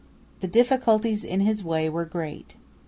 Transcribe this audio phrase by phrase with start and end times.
[0.39, 2.55] The difficulties in his way were great.